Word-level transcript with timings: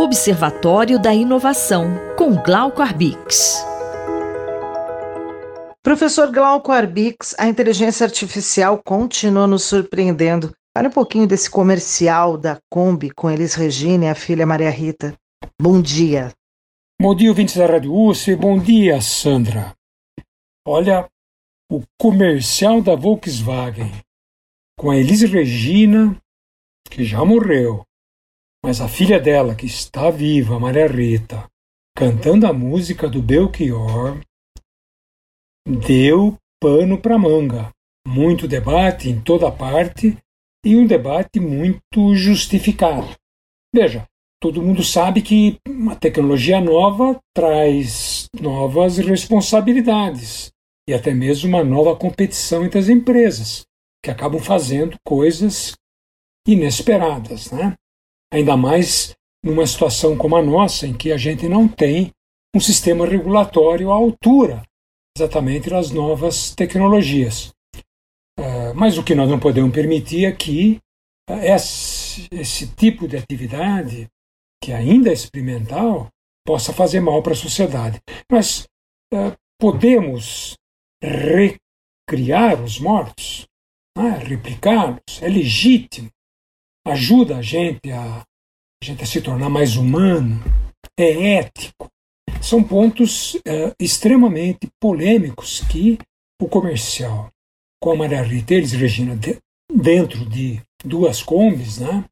Observatório 0.00 0.96
da 0.96 1.12
Inovação, 1.12 1.88
com 2.16 2.36
Glauco 2.36 2.80
Arbix. 2.80 3.60
Professor 5.82 6.30
Glauco 6.30 6.70
Arbix, 6.70 7.34
a 7.36 7.48
inteligência 7.48 8.06
artificial 8.06 8.80
continua 8.80 9.48
nos 9.48 9.64
surpreendendo. 9.64 10.54
Fale 10.72 10.86
um 10.86 10.92
pouquinho 10.92 11.26
desse 11.26 11.50
comercial 11.50 12.38
da 12.38 12.60
Kombi 12.70 13.10
com 13.10 13.28
Elis 13.28 13.54
Regina 13.54 14.04
e 14.04 14.08
a 14.08 14.14
filha 14.14 14.46
Maria 14.46 14.70
Rita. 14.70 15.16
Bom 15.60 15.82
dia. 15.82 16.32
Bom 17.02 17.12
dia, 17.12 17.30
ouvintes 17.30 17.56
da 17.56 17.66
Rádio 17.66 17.92
USP. 17.92 18.36
Bom 18.36 18.56
dia, 18.56 19.00
Sandra. 19.00 19.74
Olha, 20.64 21.08
o 21.68 21.82
comercial 22.00 22.80
da 22.80 22.94
Volkswagen 22.94 23.90
com 24.78 24.92
a 24.92 24.96
Elis 24.96 25.22
Regina, 25.22 26.16
que 26.88 27.02
já 27.02 27.24
morreu, 27.24 27.87
mas 28.64 28.80
a 28.80 28.88
filha 28.88 29.20
dela, 29.20 29.54
que 29.54 29.66
está 29.66 30.10
viva, 30.10 30.58
Maria 30.58 30.86
Rita, 30.86 31.48
cantando 31.96 32.46
a 32.46 32.52
música 32.52 33.08
do 33.08 33.22
Belchior, 33.22 34.20
deu 35.66 36.36
pano 36.60 36.98
para 36.98 37.18
manga. 37.18 37.70
Muito 38.06 38.48
debate 38.48 39.08
em 39.08 39.20
toda 39.20 39.52
parte 39.52 40.16
e 40.64 40.76
um 40.76 40.86
debate 40.86 41.38
muito 41.38 42.14
justificado. 42.14 43.14
Veja, 43.74 44.06
todo 44.40 44.62
mundo 44.62 44.82
sabe 44.82 45.22
que 45.22 45.58
uma 45.66 45.94
tecnologia 45.94 46.60
nova 46.60 47.20
traz 47.34 48.28
novas 48.40 48.98
responsabilidades 48.98 50.50
e 50.88 50.94
até 50.94 51.12
mesmo 51.12 51.48
uma 51.48 51.62
nova 51.62 51.94
competição 51.94 52.64
entre 52.64 52.78
as 52.78 52.88
empresas, 52.88 53.66
que 54.02 54.10
acabam 54.10 54.40
fazendo 54.40 54.96
coisas 55.06 55.74
inesperadas. 56.46 57.50
Né? 57.50 57.74
Ainda 58.32 58.56
mais 58.56 59.16
numa 59.42 59.66
situação 59.66 60.16
como 60.16 60.36
a 60.36 60.42
nossa, 60.42 60.86
em 60.86 60.92
que 60.92 61.12
a 61.12 61.16
gente 61.16 61.48
não 61.48 61.68
tem 61.68 62.10
um 62.54 62.60
sistema 62.60 63.06
regulatório 63.06 63.90
à 63.90 63.94
altura 63.94 64.62
exatamente 65.16 65.68
das 65.68 65.90
novas 65.90 66.54
tecnologias. 66.54 67.52
Uh, 68.38 68.72
mas 68.74 68.96
o 68.98 69.02
que 69.02 69.14
nós 69.14 69.28
não 69.28 69.38
podemos 69.38 69.72
permitir 69.72 70.26
é 70.26 70.32
que 70.32 70.78
uh, 71.28 71.34
esse, 71.42 72.68
tipo 72.76 73.08
de 73.08 73.16
atividade, 73.16 74.08
que 74.62 74.72
ainda 74.72 75.10
é 75.10 75.12
experimental, 75.12 76.08
possa 76.46 76.72
fazer 76.72 77.00
mal 77.00 77.20
para 77.22 77.32
a 77.32 77.36
sociedade. 77.36 78.00
Mas 78.30 78.66
uh, 79.12 79.36
podemos 79.60 80.56
recriar 81.02 82.62
os 82.62 82.78
mortos, 82.78 83.46
né? 83.96 84.18
replicá-los, 84.24 85.20
é 85.20 85.28
legítimo 85.28 86.08
ajuda 86.92 87.38
a 87.38 87.42
gente 87.42 87.90
a, 87.90 88.22
a 88.82 88.84
gente 88.84 89.02
a 89.02 89.06
se 89.06 89.20
tornar 89.20 89.48
mais 89.48 89.76
humano, 89.76 90.42
é 90.98 91.38
ético. 91.38 91.88
São 92.40 92.62
pontos 92.62 93.36
é, 93.46 93.74
extremamente 93.80 94.68
polêmicos 94.80 95.60
que 95.70 95.98
o 96.40 96.48
comercial, 96.48 97.30
com 97.82 97.90
a 97.90 97.96
Maria 97.96 98.22
Rita 98.22 98.54
eles, 98.54 98.72
Regina, 98.72 99.16
de, 99.16 99.38
dentro 99.72 100.24
de 100.24 100.60
duas 100.84 101.22
combis, 101.22 101.78
né, 101.78 102.04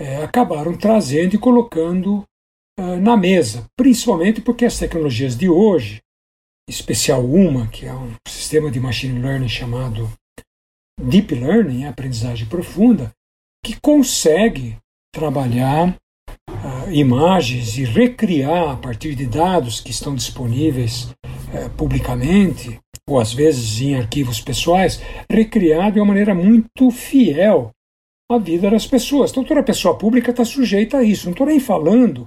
é, 0.00 0.22
acabaram 0.22 0.76
trazendo 0.76 1.34
e 1.34 1.38
colocando 1.38 2.24
é, 2.78 2.96
na 2.96 3.16
mesa, 3.16 3.66
principalmente 3.76 4.40
porque 4.40 4.64
as 4.64 4.78
tecnologias 4.78 5.36
de 5.36 5.48
hoje, 5.48 6.02
especial 6.68 7.24
uma, 7.24 7.66
que 7.68 7.86
é 7.86 7.94
um 7.94 8.14
sistema 8.28 8.70
de 8.70 8.78
machine 8.78 9.18
learning 9.18 9.48
chamado 9.48 10.10
Deep 11.00 11.34
Learning, 11.34 11.84
aprendizagem 11.84 12.46
profunda, 12.46 13.12
que 13.64 13.78
consegue 13.80 14.76
trabalhar 15.14 15.96
uh, 16.50 16.90
imagens 16.90 17.78
e 17.78 17.84
recriar 17.84 18.70
a 18.70 18.76
partir 18.76 19.14
de 19.14 19.26
dados 19.26 19.80
que 19.80 19.90
estão 19.90 20.14
disponíveis 20.14 21.04
uh, 21.04 21.70
publicamente, 21.76 22.80
ou 23.08 23.20
às 23.20 23.32
vezes 23.32 23.80
em 23.80 23.94
arquivos 23.94 24.40
pessoais, 24.40 25.00
recriar 25.30 25.92
de 25.92 26.00
uma 26.00 26.06
maneira 26.06 26.34
muito 26.34 26.90
fiel 26.90 27.70
à 28.30 28.36
vida 28.38 28.68
das 28.68 28.86
pessoas. 28.86 29.30
Então, 29.30 29.44
toda 29.44 29.62
pessoa 29.62 29.96
pública 29.96 30.30
está 30.30 30.44
sujeita 30.44 30.98
a 30.98 31.02
isso. 31.04 31.26
Não 31.26 31.32
estou 31.32 31.46
nem 31.46 31.60
falando 31.60 32.26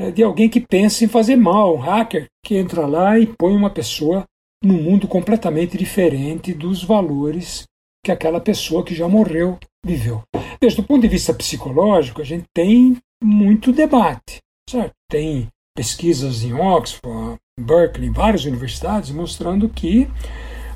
uh, 0.00 0.10
de 0.10 0.22
alguém 0.24 0.48
que 0.48 0.60
pensa 0.60 1.04
em 1.04 1.08
fazer 1.08 1.36
mal, 1.36 1.76
um 1.76 1.78
hacker 1.78 2.26
que 2.44 2.56
entra 2.56 2.86
lá 2.86 3.16
e 3.18 3.26
põe 3.26 3.54
uma 3.54 3.70
pessoa 3.70 4.24
num 4.64 4.82
mundo 4.82 5.06
completamente 5.06 5.78
diferente 5.78 6.52
dos 6.52 6.82
valores 6.82 7.64
que 8.04 8.10
aquela 8.10 8.40
pessoa 8.40 8.84
que 8.84 8.94
já 8.94 9.06
morreu 9.06 9.58
viveu. 9.86 10.22
Desde 10.60 10.80
o 10.80 10.84
ponto 10.84 11.02
de 11.02 11.08
vista 11.08 11.32
psicológico, 11.32 12.20
a 12.20 12.24
gente 12.24 12.44
tem 12.54 12.96
muito 13.22 13.72
debate, 13.72 14.40
certo? 14.68 14.92
Tem 15.10 15.48
pesquisas 15.76 16.42
em 16.42 16.52
Oxford, 16.54 17.38
Berkeley, 17.58 18.08
em 18.08 18.12
várias 18.12 18.44
universidades, 18.44 19.10
mostrando 19.10 19.68
que 19.68 20.08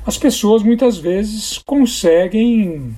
as 0.05 0.17
pessoas 0.17 0.63
muitas 0.63 0.97
vezes 0.97 1.57
conseguem 1.59 2.95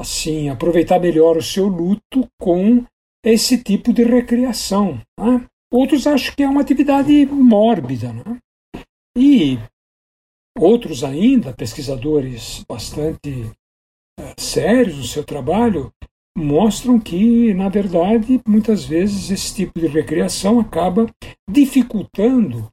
assim 0.00 0.48
aproveitar 0.48 0.98
melhor 0.98 1.36
o 1.36 1.42
seu 1.42 1.66
luto 1.66 2.26
com 2.40 2.84
esse 3.24 3.62
tipo 3.62 3.92
de 3.92 4.04
recreação. 4.04 5.00
Né? 5.18 5.46
Outros 5.72 6.06
acham 6.06 6.34
que 6.34 6.42
é 6.42 6.48
uma 6.48 6.62
atividade 6.62 7.26
mórbida. 7.26 8.12
Né? 8.12 8.38
E 9.16 9.58
outros 10.58 11.04
ainda, 11.04 11.52
pesquisadores 11.52 12.64
bastante 12.68 13.50
sérios 14.38 14.96
no 14.96 15.04
seu 15.04 15.24
trabalho 15.24 15.92
mostram 16.36 16.98
que, 16.98 17.52
na 17.54 17.68
verdade, 17.68 18.40
muitas 18.46 18.84
vezes 18.84 19.30
esse 19.30 19.54
tipo 19.54 19.78
de 19.78 19.86
recreação 19.86 20.60
acaba 20.60 21.06
dificultando 21.48 22.70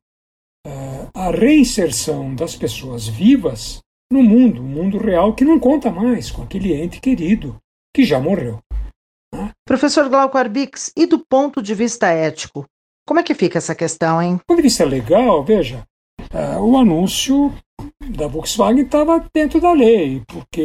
uh, 0.66 1.10
a 1.14 1.32
reinserção 1.32 2.34
das 2.36 2.56
pessoas 2.56 3.08
vivas 3.08 3.80
no 4.12 4.24
mundo, 4.24 4.62
um 4.62 4.68
mundo 4.68 4.98
real 4.98 5.34
que 5.34 5.44
não 5.44 5.60
conta 5.60 5.92
mais 5.92 6.32
com 6.32 6.44
aquele 6.44 6.74
ente 6.74 7.02
querido 7.02 7.58
que 7.94 8.06
já 8.06 8.20
morreu. 8.20 8.60
Né? 9.34 9.52
Professor 9.66 10.08
Glauco 10.08 10.38
Arbix, 10.38 10.92
e 10.96 11.06
do 11.06 11.20
ponto 11.20 11.62
de 11.62 11.74
vista 11.74 12.08
ético, 12.08 12.66
como 13.06 13.20
é 13.20 13.24
que 13.24 13.34
fica 13.34 13.58
essa 13.58 13.76
questão, 13.76 14.22
hein? 14.22 14.36
Do 14.36 14.46
ponto 14.46 14.58
de 14.58 14.64
vista 14.64 14.86
legal, 14.86 15.44
veja, 15.44 15.84
uh, 16.32 16.62
o 16.62 16.78
anúncio 16.78 17.54
da 18.10 18.28
Volkswagen 18.28 18.84
estava 18.84 19.26
dentro 19.34 19.60
da 19.60 19.72
lei, 19.74 20.22
porque 20.28 20.62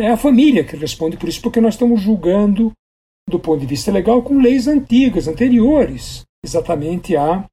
é 0.00 0.10
a 0.10 0.16
família 0.16 0.64
que 0.64 0.76
responde 0.76 1.16
por 1.16 1.28
isso, 1.28 1.40
porque 1.42 1.60
nós 1.60 1.74
estamos 1.74 2.00
julgando, 2.00 2.72
do 3.28 3.38
ponto 3.38 3.60
de 3.60 3.66
vista 3.66 3.90
legal, 3.90 4.22
com 4.22 4.38
leis 4.38 4.66
antigas, 4.66 5.28
anteriores, 5.28 6.24
exatamente 6.44 7.16
a, 7.16 7.44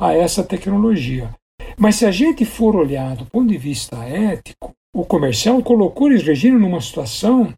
a 0.00 0.12
essa 0.12 0.42
tecnologia. 0.42 1.34
Mas 1.78 1.96
se 1.96 2.06
a 2.06 2.10
gente 2.10 2.44
for 2.44 2.76
olhar 2.76 3.16
do 3.16 3.26
ponto 3.26 3.48
de 3.48 3.58
vista 3.58 3.96
ético, 4.04 4.72
o 4.94 5.04
comercial 5.04 5.62
colocou 5.62 6.08
Elis 6.08 6.22
Regina 6.22 6.58
numa 6.58 6.80
situação 6.80 7.54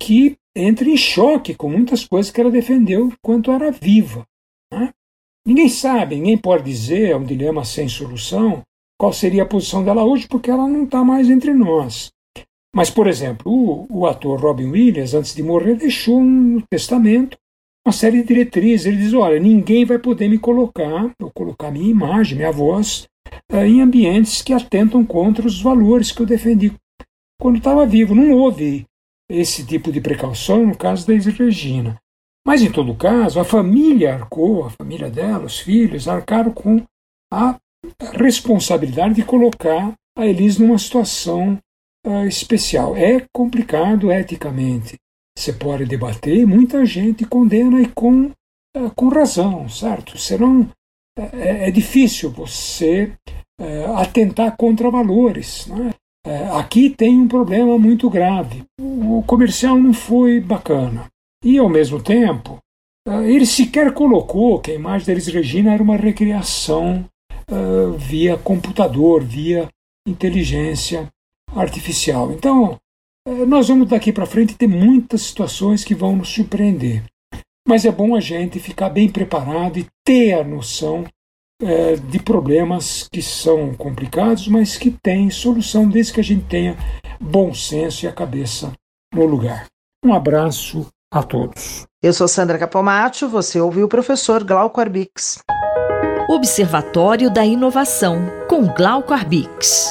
que 0.00 0.36
entra 0.54 0.88
em 0.88 0.96
choque 0.96 1.54
com 1.54 1.68
muitas 1.68 2.04
coisas 2.04 2.30
que 2.30 2.40
ela 2.40 2.50
defendeu 2.50 3.08
enquanto 3.08 3.50
era 3.50 3.70
viva. 3.70 4.24
Né? 4.72 4.90
Ninguém 5.46 5.68
sabe, 5.68 6.16
ninguém 6.16 6.36
pode 6.36 6.64
dizer, 6.64 7.10
é 7.10 7.16
um 7.16 7.24
dilema 7.24 7.64
sem 7.64 7.88
solução, 7.88 8.62
qual 9.00 9.14
seria 9.14 9.44
a 9.44 9.46
posição 9.46 9.82
dela 9.82 10.04
hoje, 10.04 10.28
porque 10.28 10.50
ela 10.50 10.68
não 10.68 10.84
está 10.84 11.02
mais 11.02 11.30
entre 11.30 11.54
nós. 11.54 12.12
Mas, 12.76 12.90
por 12.90 13.06
exemplo, 13.06 13.50
o, 13.50 13.86
o, 13.88 14.06
ator 14.06 14.38
Robin 14.38 14.66
Williams, 14.66 15.14
antes 15.14 15.34
de 15.34 15.42
morrer, 15.42 15.74
deixou 15.76 16.20
um 16.20 16.60
testamento, 16.70 17.34
uma 17.84 17.94
série 17.94 18.20
de 18.20 18.28
diretrizes. 18.28 18.84
Ele 18.84 18.98
diz: 18.98 19.14
olha, 19.14 19.40
ninguém 19.40 19.86
vai 19.86 19.98
poder 19.98 20.28
me 20.28 20.38
colocar, 20.38 21.10
ou 21.18 21.30
colocar 21.30 21.70
minha 21.70 21.90
imagem, 21.90 22.36
minha 22.36 22.52
voz, 22.52 23.08
uh, 23.50 23.56
em 23.56 23.80
ambientes 23.80 24.42
que 24.42 24.52
atentam 24.52 25.02
contra 25.02 25.46
os 25.46 25.62
valores 25.62 26.12
que 26.12 26.20
eu 26.20 26.26
defendi 26.26 26.70
quando 27.40 27.56
estava 27.56 27.86
vivo. 27.86 28.14
Não 28.14 28.32
houve 28.32 28.84
esse 29.30 29.64
tipo 29.64 29.90
de 29.90 30.02
precaução 30.02 30.66
no 30.66 30.76
caso 30.76 31.06
da 31.06 31.14
Elis 31.14 31.24
Regina. 31.24 31.96
Mas, 32.46 32.60
em 32.60 32.70
todo 32.70 32.94
caso, 32.94 33.40
a 33.40 33.44
família 33.44 34.12
arcou, 34.12 34.66
a 34.66 34.70
família 34.70 35.08
dela, 35.08 35.46
os 35.46 35.58
filhos, 35.58 36.06
arcaram 36.06 36.52
com 36.52 36.82
a 37.32 37.58
responsabilidade 38.14 39.14
de 39.14 39.24
colocar 39.24 39.94
a 40.16 40.26
Elis 40.26 40.58
numa 40.58 40.78
situação 40.78 41.58
uh, 42.06 42.26
especial. 42.26 42.96
É 42.96 43.24
complicado 43.32 44.10
eticamente. 44.10 44.96
Você 45.36 45.52
pode 45.52 45.86
debater, 45.86 46.46
muita 46.46 46.84
gente 46.84 47.24
condena 47.24 47.80
e 47.80 47.86
com, 47.86 48.26
uh, 48.76 48.90
com 48.94 49.08
razão, 49.08 49.68
certo? 49.68 50.18
Serão, 50.18 50.68
é, 51.16 51.68
é 51.68 51.70
difícil 51.70 52.30
você 52.30 53.12
uh, 53.60 53.96
atentar 53.96 54.56
contra 54.56 54.90
valores. 54.90 55.66
Né? 55.66 55.90
aqui 56.52 56.90
tem 56.90 57.16
um 57.16 57.26
problema 57.26 57.78
muito 57.78 58.10
grave. 58.10 58.62
O 58.78 59.24
comercial 59.26 59.78
não 59.78 59.94
foi 59.94 60.38
bacana. 60.38 61.06
E, 61.42 61.56
ao 61.56 61.66
mesmo 61.66 62.02
tempo, 62.02 62.58
ele 63.24 63.46
sequer 63.46 63.94
colocou 63.94 64.60
que 64.60 64.70
a 64.70 64.74
imagem 64.74 65.06
da 65.06 65.12
Elis 65.12 65.28
Regina 65.28 65.72
era 65.72 65.82
uma 65.82 65.96
recriação 65.96 67.06
uh, 67.50 67.92
via 67.98 68.36
computador, 68.36 69.22
via 69.22 69.68
inteligência 70.06 71.08
artificial. 71.54 72.30
Então, 72.32 72.78
uh, 73.26 73.46
nós 73.46 73.68
vamos 73.68 73.88
daqui 73.88 74.12
para 74.12 74.26
frente 74.26 74.56
ter 74.56 74.68
muitas 74.68 75.22
situações 75.22 75.84
que 75.84 75.94
vão 75.94 76.16
nos 76.16 76.28
surpreender. 76.28 77.02
mas 77.66 77.84
é 77.84 77.92
bom 77.92 78.16
a 78.16 78.20
gente 78.20 78.58
ficar 78.58 78.88
bem 78.88 79.08
preparado 79.08 79.78
e 79.78 79.86
ter 80.04 80.32
a 80.32 80.42
noção 80.42 81.04
é, 81.62 81.94
de 81.96 82.18
problemas 82.18 83.06
que 83.12 83.20
são 83.20 83.74
complicados, 83.74 84.48
mas 84.48 84.76
que 84.76 84.90
têm 84.90 85.30
solução 85.30 85.88
desde 85.88 86.14
que 86.14 86.20
a 86.20 86.24
gente 86.24 86.44
tenha 86.46 86.76
bom 87.20 87.52
senso 87.52 88.04
e 88.04 88.08
a 88.08 88.12
cabeça 88.12 88.72
no 89.14 89.26
lugar. 89.26 89.66
Um 90.04 90.14
abraço 90.14 90.86
a 91.12 91.22
todos. 91.22 91.86
Eu 92.02 92.14
sou 92.14 92.26
Sandra 92.26 92.58
Capomatto, 92.58 93.28
você 93.28 93.60
ouviu 93.60 93.84
o 93.84 93.88
professor 93.88 94.42
Glauco 94.42 94.80
Arbix. 94.80 95.38
Observatório 96.28 97.30
da 97.30 97.44
Inovação, 97.44 98.30
com 98.48 98.66
Glauco 98.66 99.12
Arbix. 99.12 99.88